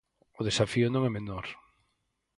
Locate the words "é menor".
1.09-1.45